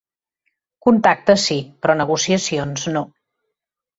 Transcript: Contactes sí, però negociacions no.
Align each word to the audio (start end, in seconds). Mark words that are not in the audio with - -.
Contactes 0.85 1.43
sí, 1.49 1.57
però 1.85 1.97
negociacions 1.99 2.87
no. 2.97 3.07